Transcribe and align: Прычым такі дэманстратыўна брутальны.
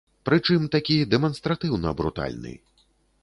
Прычым 0.27 0.63
такі 0.75 0.95
дэманстратыўна 1.11 1.93
брутальны. 1.99 2.57